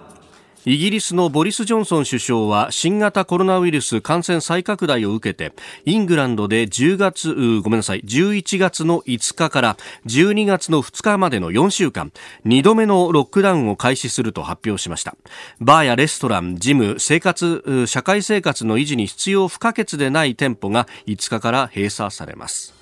[0.63, 5.53] イギリスのボリス・ジョンソン首相は新型コロナウイルス感染再拡大を受けて
[5.85, 12.11] イングランドで10月ごめんなさい11月の5日から12月の2日までの4週間
[12.45, 15.15] 2度目のロックダウンを開始すると発表しました。
[15.59, 22.80] バーやレストランジム生活社会生活の維持に必要不可欠でない店舗が5日から閉鎖されます。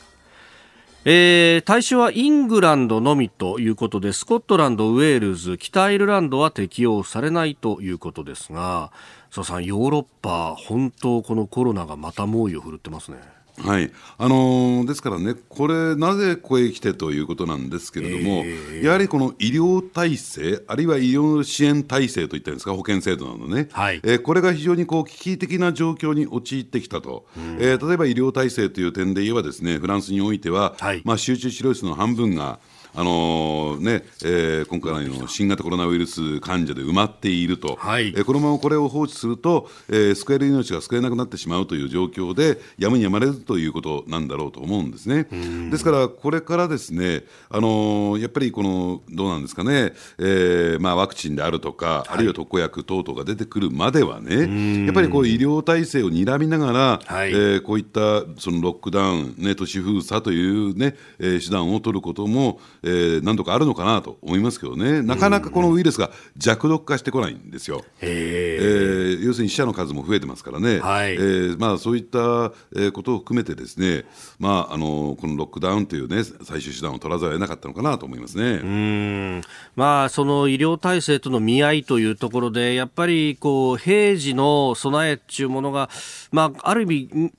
[1.06, 8.92] えー、対象はイングランドのみということでスコットランド、ウェールズ北アイルランドは適用されないということですが
[9.34, 13.39] 佐さん、ヨーロッパ本当このコロナがまた猛威を振るってますね。
[13.64, 13.92] はい。
[14.18, 32.60] あのー、ですからね、これ、なぜここへ来てということなんですけれども、えー、やはりこの医療体制、あるいは医療支援体制といったんですか、保険制度などね、はい、えー、これが非常にこう危機的な状況に陥ってきたと、うん、えー、例えば医療体制という点で言えば、ですねフランスにおいては、はい、まあ、集中治療室の半分が、
[32.94, 45.28] あのー、ねえー、今回の新型コロナウイルス患者で埋まっていると、はい、えー、このままこれを放置すると、えー、救える命が救えなくなってしまうという状況で、やむにやまれずということなんだろうと思うんですね。
[45.70, 67.84] ですから、これからですね、あのー、やっぱりこのどうなんですかね、えーまあ、ワクチンであるとか、はい、あるいは特効薬等々が出てくるまではね、やっぱりこう医療体制を睨みながら、はい、えー、こういったそのロックダウン、ね、都市封鎖というね、えー、手段を取ることも、ええー、何度かあるのかなと思いますけどね、なかなかこのウイルスが弱毒化してこないんですよ。
[68.02, 72.52] えー、要するに死者の数も増えてますからね、はい、えー、まあ、そういった
[72.92, 74.06] ことを含めて、ですね、
[74.40, 78.60] まあ、あのこのロックダウンという、ね、最終手段を取らざるを得なかったのかなと思いますね。
[78.64, 79.42] うん。
[79.76, 85.90] まあ、その医療体制との見合いというところで、やっぱりこう平時の備えっていうものが、
[86.32, 87.32] まあ、ある意味、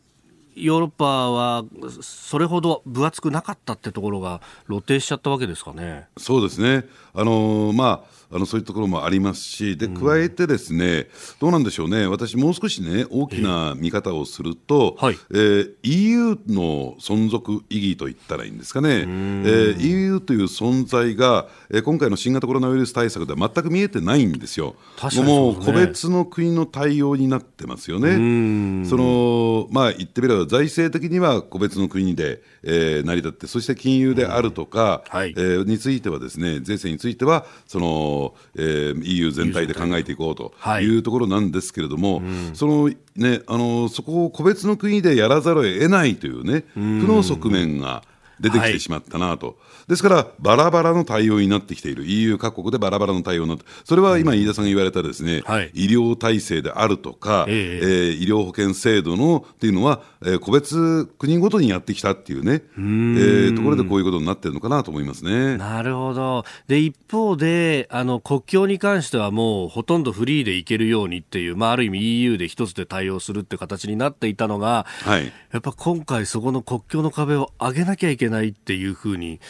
[0.60, 1.64] ヨーロッパは
[2.02, 6.06] それほど分厚くなかったってところが露呈しちゃったわけですかね。
[6.16, 11.08] そうですねあのまああのそういうところもありますし、で加えてですね、
[11.40, 24.76] どうなんでしょうね、私、もう少しね、大きな見方をすると、えーはいえー、EU の存続意義といったらいいんですかね、えー、EU という存在が、えー、今回の新型コロナウイルス対策では全く見えてないんですよ。
[25.12, 28.86] ね、もう個別の国の対応になってますよね。
[28.86, 40.90] そのまあ言ってみれば財政的には個別の国で、えー、成り立って、そして金融であるとか、はい、えー、についてはですね、税制についてはそのえー、EU 全体で考えていこうとい。
[40.98, 48.02] うところなんですけれども、はいうん、そのね、あのそこを個別の国でやらざるを得ないというね、負の側面が
[48.40, 49.46] 出てきてしまったなと。
[49.46, 49.56] はい
[49.90, 65.56] ですから、バラバラの対応になってきている、EU 各国でバラバラの対応になって、それは今、飯田さんが言われたですね、はい、医療体制であるとか、えー、えー、医療保険制度のっていうのは、えー、個別国ごとにやってきたっていうね、えー、ところでこういうことになってるのかなと思いますね。
[65.56, 66.44] なるほど。
[66.68, 79.40] で、一方で、あの、国境に関してはもうほとんどフリーで行けるようにっていう、まあ、ある意味 EU で一つで対応するって形になっていたのが、はい、やっぱ今回そこの国境の壁を上げなきゃいけないないっていうふうに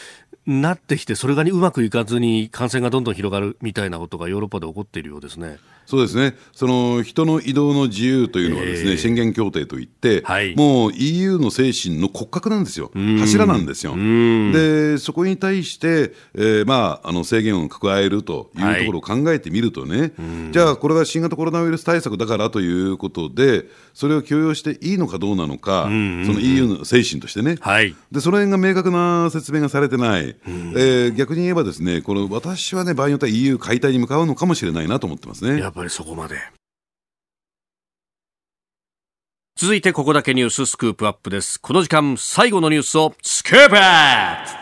[0.45, 5.59] なってきて、それがうまくいかずに感染がどんどん広がるみたいなことがヨーロッパで起こっているようですね。
[5.91, 13.97] そうですね、その人の移動の自由というのはですね、えー、宣言協定といって、はい、もう EU の精神の骨格なんですよ、柱なんですよ。
[13.97, 20.11] で、そこに対して、えーまあ、あの制限を加えるというところを考えてみるとね、はい、
[20.53, 35.59] じゃあ、これが新型コロナウイルス対策だからということで、それを許容していいのかどうなのか、その EU の精神としてね、はい、でその辺が明確な説明がされてない、えー、逆に言えば、ですねこの私はね、場合によっては EU 解体に向かうのかもしれないなと思ってますね。
[35.80, 36.37] ぱりそこまで。
[39.55, 41.59] 続いてここだけニューススクープアップです。
[41.59, 44.61] この時間最後のニュースをスクープアップ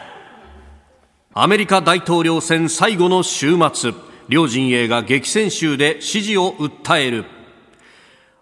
[1.33, 3.93] アメリカ大統領選最後の週末、
[4.27, 7.38] 両陣営が激戦州で支持を訴える。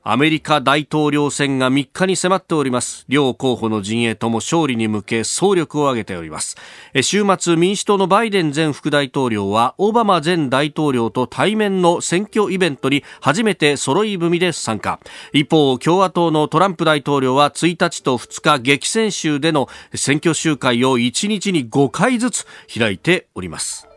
[0.10, 3.04] アメリカ大統領選が3日に迫っております。
[3.10, 6.56] 両候補の陣営とも勝利に向け総力を挙げております。
[7.02, 15.02] 週末、民主党のバイデン前副大統領は、オバマ前大統領と対面の選挙イベントに初めて揃い踏みで参加。
[15.34, 23.90] 一方、共和党のトランプ大統領は1日と2日激戦州での選挙集会を1日に5回ずつ開いております。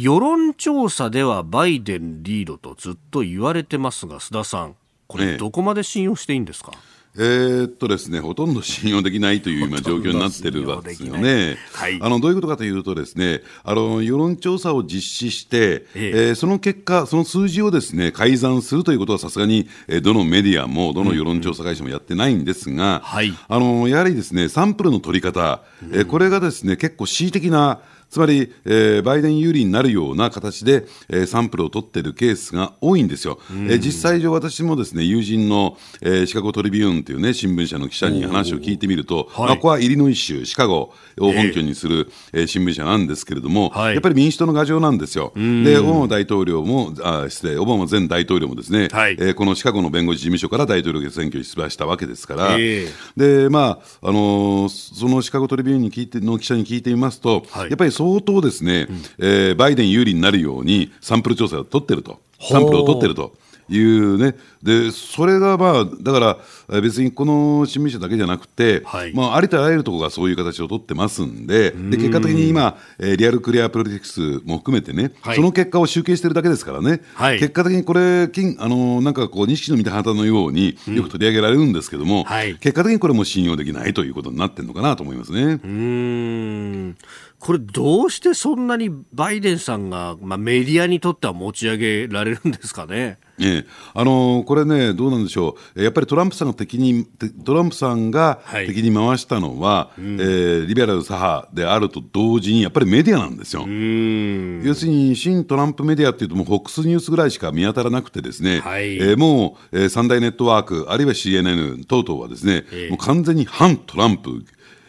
[0.00, 4.76] 世論調査ではバイデンリードとずっと言われてますが、須田さん、
[5.08, 6.70] これ、どこまで信用していいんですか？
[7.16, 11.56] えー、っとですね、ほとんど信用できないという今状況になってるわけですよね。
[11.72, 16.28] はい、あのどういうことかというとですね、あの世論調査を実施して、ええ。
[16.28, 27.80] えー、その結果、その数字をですね改ざんするということはさすがに、えー、どのメディアもどの世論調査会社もやってないんですが、うんうん、あのやはりですねサンプルの取り方、えー、これがですね結構恣意的な
[28.10, 33.38] つまり、えー、バイデン有利になるような形で、えー、サンプルを取っているケースが多いんですよ。
[33.50, 45.32] えー、実際上、私もですね友人の、えー、シカゴトリビューンという、ね、新聞社の記者に話を聞いてみると、はい、まあ、ここはイリノイ州、シカゴを本拠にする、えー、新聞社なんですけれども、はい、やっぱり民主党の牙城なんですよ。
[45.36, 63.34] で、オバマ大統領も、あ失礼、オバマ前大統領もですね、はい、えー、このシカゴの弁護士事務所から大統領選挙に出馬したわけですから、えー、で、まあ、あのー、そのシカゴトリビューンに聞いての記者に聞いてみますと、やっぱり相当ですね、うん、えー、バイデン有利になるようにサンプル調査を取ってると、サンプルを取ってると。
[63.70, 66.38] いうね、でそれがまあ、だか
[66.70, 85.60] ら別にこの新聞社だけじゃなくて、はい、まあ、ありとあらゆるところがそういう形を取ってますんで、で結果的に今、えー、リアルクリアプロジェクスも含めてね、はい、その結果を集計してるだけですからね、はい、結果的にこれ、金あのなんかこう、錦の見た旗のようによく取り上げられるんですけども、うん、結果的にこれも信用できないということになってるのかなと思いますね。
[85.62, 86.96] うん
[87.40, 93.18] これ、どうしてそんなにバイデンさんが、まあ、メディアにとっては持ち上げられるんですかね？
[93.40, 97.06] ええ、あのー、これね、どうなんでしょう、やっぱりトランプさんが敵に、
[97.44, 103.60] トランプさんが敵に回したのは、はいうん、えー、リベラル左派であると同時に、やっぱりメディアなんですよ。
[103.60, 114.44] 要するに、新トランプメディアっていうと、もう FOX ニュースぐらいしか見当たらなくてですね、はい、えー、もう、えー、三大ネットワーク、あるいは CNN 等々はですね、えー、もう完全に反トランプ、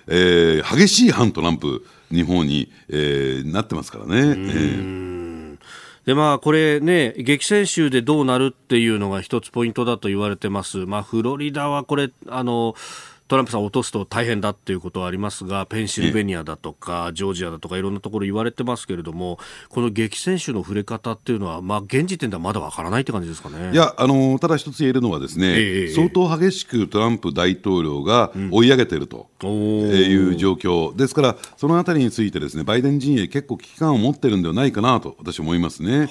[0.07, 4.17] えー、激しい反トランプ日本に、えー、なってますからね。
[4.17, 5.09] えー
[6.05, 10.87] でまあ、これね、激戦州でどうなるっていうのが一つポイントだと言われてます。
[10.87, 12.73] まあ、フロリダはこれ、あの、
[13.29, 19.37] トランプさんを落とすと大変だっていうことはありますが、ペンシルベニアだとか、ジョージアだとか、いろんなところ言われてますけれども、
[19.69, 23.69] この激戦州の触れ方っていうのは、まあ、現時点ではまだわからないって感じですかね。
[23.71, 30.95] いや、あのただ一つ言えるのはですね、えー、相当激しくトランプ大統領が追い上げてると、いう状況。
[30.95, 36.07] ですから、そのあたりについてですね、バイデン陣営結構危機感を持ってるんではないかなと私は思いますね。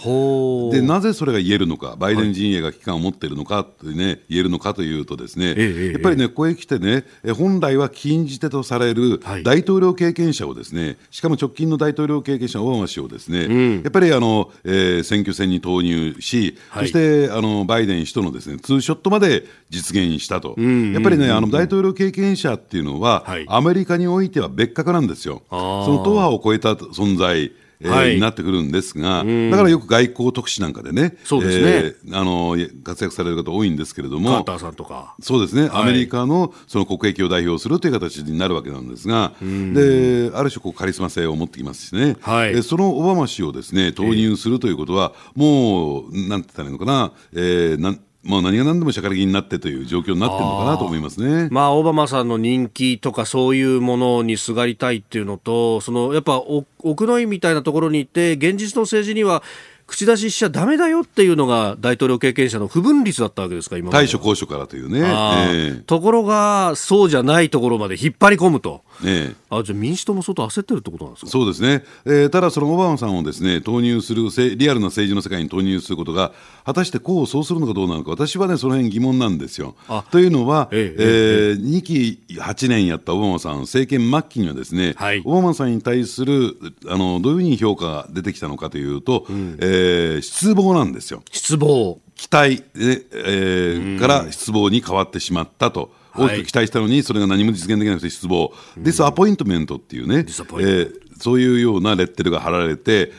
[0.71, 7.05] で、なぜそれが言えるのか、バイデン陣営が危機感を持ってるのかってね、言えるのかというとですね、えー、やっぱりね、ここへ来てね、
[7.37, 25.43] 本来は禁じ手とされる大統領経験者をですね、しかも直近の大統領経験者、オバマ氏をですね、うん、やっぱりあの、えー、選挙戦に投入し、はい、そしてあのバイデン氏とのですねツーショットまで実現したと、やっぱりね、あの大統領経験者っていうのは、はい、アメリカにおいては別格なんですよ。
[25.51, 35.15] その党派を超えた存在えーはい、になってくるんですが、だからよく外交特使なんかでね、そうですね、えー、あの活躍される方多いんですけれども、カーターさんとか。
[35.21, 51.49] そうですね、はい、アメリカのその国益を代表するという形になるわけなんですが、である種こう、カリスマ性を持ってきますしね、はい、そのオバマ氏をですね投入するということは、もう、なんて言ったらいいのかな、えー、なんもう何が何でもしゃかり気になってという状況になってるのかなと思いますね。
[51.51, 56.43] まあ、オバマさんの人気とかそういうものにすがりたいっていうのと、そのやっぱ
[56.81, 59.43] 奥の院みたいなところに行って、現実の政治には
[59.87, 71.31] 口出ししちゃだめだよっていうのが大統領経験者の不分率だったわけですか、今対処高所からというね、えー、ところが、そうじゃないところまで引っ張り込むと、えー、あじゃあ民主党も相当焦ってるってことなんですか？
[71.31, 76.33] そうですね、えー、ただ、そのオバマさんをですね投入する、リアルな政治の世界に投入することが、
[76.65, 79.77] 果たして功を奏するのかどうなのか、私はね、その辺疑問なんですよ。
[80.11, 86.57] というのは、えええー、2期8年やったオバマさん、政権末期にはですね、はい、オバマさんに対する
[86.89, 91.23] あのどういうふうに評価が出てきたのかというと、うん、えー、失望なんですよ。
[91.31, 92.01] 失望。
[92.17, 95.93] 期待で、えー、から失望に変わってしまったと。
[96.17, 103.13] 大きく期待したのに、それが何も実現できなくて失望、ディスアポイントメントっていうね、えー、そういうようなレッテルが貼られて、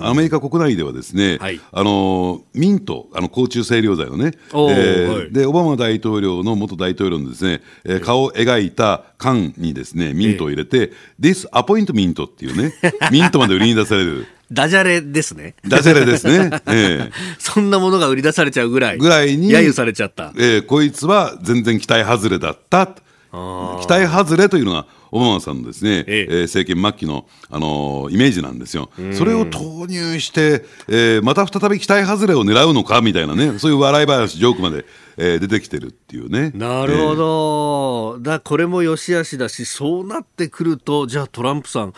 [0.00, 12.74] アメリカ国内ではですね、はい、あのミント、あの甲虫清涼剤のね、えーはい、でオバマ大統領の元大統領のですね、えー、顔を描いた缶にですねミントを入れて、ディスアポイントミントっていうね、
[13.10, 14.26] ミントまで売りに出される。
[14.52, 15.54] ダジャレですね。
[15.66, 16.50] ダジャレですね。
[16.68, 18.98] ええ、そんなものが売り出されちゃうぐらい。
[18.98, 19.48] ぐらいに。
[19.50, 20.32] 揶揄されちゃった。
[20.36, 22.86] ええ、こいつは全然期待外れだった。
[22.86, 28.90] 期待外れというのが、オバマさんのですね、ええ政権末期の、あのー、イメージなんですよ。
[29.12, 34.84] それを投入して、えー、また再び期待外れを狙うのかみたいなね、そういう笑い話、ジョークまで、
[35.16, 36.50] えー、出てきてるっていうね。
[36.54, 38.16] なるほど。
[38.18, 41.92] えー、だこれも良し悪しだし、そうなってくると、じゃあトランプさん、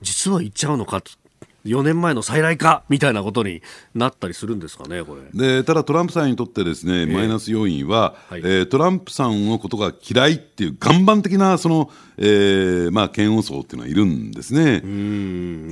[0.00, 1.02] 実は言っちゃうのか
[1.64, 3.62] 4年前の再来かみたいなことに
[3.94, 5.22] なったりするんですかね、これ。
[5.58, 14.80] でただ、トランプさんにとってですね、えー、マイナス要因は、はい、えー、トランプさんのことが嫌いっていう岩盤的なその、えーまあ、嫌悪層っていうのはいるんですね。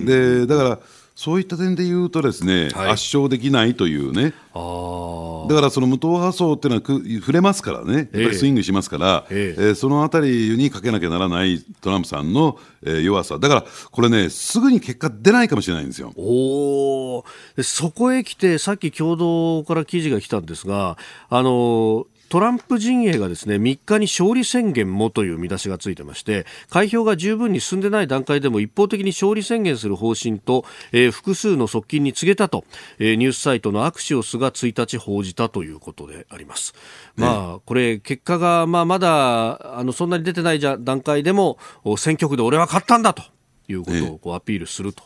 [0.05, 0.79] でだから
[1.21, 16.15] そういった点で言うとですね、はい、圧勝できないというね、だからその無党派層っていうのはく触れますからね、やっぱりスイングしますから、えー、えー、そのあたりにかけなきゃならないトランプさんの、えー、弱さ、だからこれね、すぐに結果出ないかもしれないんですよ。
[16.17, 17.23] お
[17.63, 20.97] そこへ来て、さっき共同から記事が来たんですが、
[21.29, 32.65] あのトランプ陣営がですね3日に勝利宣言もという見出しがついてまして開票が十分に進んでない段階でも一方的に勝利宣言する方針と、えー、複数の側近に告げたと、
[33.01, 36.73] えー、ニュースサイトのアクシオスが1日報じたということであります。
[37.17, 41.59] まあ、これ結果が、まあ、まだあのそんなに出てないじゃ段階でも
[41.99, 43.25] 選挙区で俺は勝ったんだと
[43.67, 45.03] いうことをこうアピールすると。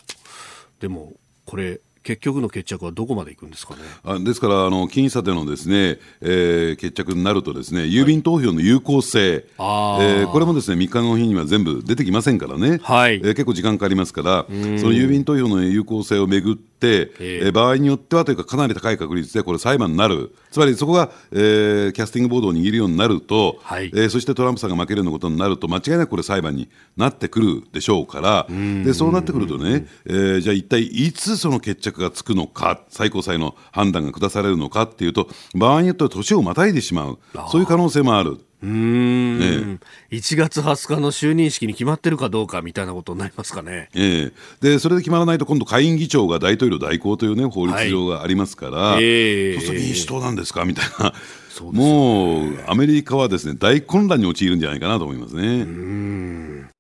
[0.79, 1.15] でも
[1.47, 3.81] これ結局の決着はどこまでいくんですかね。
[4.05, 17.49] あですからあの、僅差でのですね、えー、決着になると、ですね郵便投票の有効性、はい、えー、これもですね3日の日には全部出てきませんからね、はい、えー、結構時間かかりますから、その郵便投票の有効性をめぐって、え。
[17.49, 28.47] ー、場合によってはというか、かなり高い確率でこれ、裁判になる、つまりそこが、えー、キャスティングボードを握るようになると、はい、えー、そしてトランプさんが負けるようなことになると、間違いなくこれ、裁判になってくるでしょうから、
[28.85, 32.81] でそうなってくるとね、えー、じゃあ一体いつその決着がつくのか。
[32.89, 37.19] 最高裁の判断が下されるのかっていうと、場合によっては年をまたいでしまう、
[37.51, 38.39] そういう可能性もある。
[38.65, 39.79] うん、え
[40.13, 49.57] え、1月20日の就任式に決まってるかどうかみたいなことになりますかね、ええ、でそれで決まらないと、今度、下院議長が大統領代行という、ね、法律上がありますから、はい、え。
[49.59, 50.65] ー、そうすると民主党なんですか？
[50.65, 51.13] みたいな、
[51.61, 55.43] うね、もうアメリカはですね大混乱に陥るんじゃないかなと思いますね。
[55.43, 56.71] うん。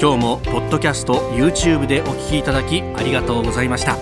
[0.00, 3.96] 今日もポッドキャスト YouTube でお聞きいただきありがとうございました。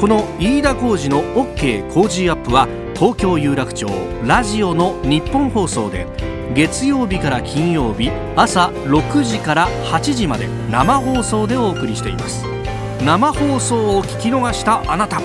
[0.00, 2.66] この飯田浩二の OK 工事アップは
[2.98, 3.86] 東京有楽町
[4.24, 6.08] ラジオの日本放送で
[6.52, 12.44] 月曜日から金曜日朝6時から8時まで生放送でお送りしています。
[13.04, 15.20] 生放送を聞き逃したあなた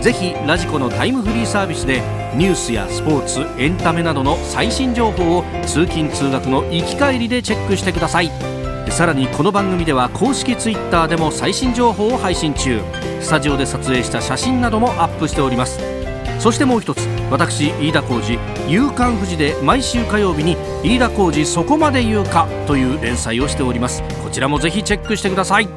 [0.00, 2.00] ぜひラジコのタイムフリーサービスで
[2.34, 8.30] ニュースやスポーツエンタメなどの最新情報を通勤通学の行き帰りでチェックしてください。
[8.88, 12.80] さらにこの番組では公式 Twitter でも最新情報を配信中。
[13.20, 15.99] スタジオで撮影した写真などもアップしております。
[16.40, 24.02] そしてもう一つ私飯田浩司「夕刊富士」で毎週火曜日に「飯田浩次そこまで言うか」という連載をしております。
[24.24, 25.68] こちらもぜひチェックしてください。